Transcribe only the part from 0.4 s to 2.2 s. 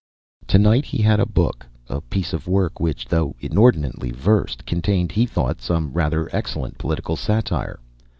To night he had a book, a